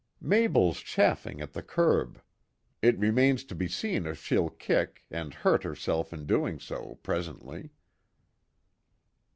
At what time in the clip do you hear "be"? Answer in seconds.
3.53-3.67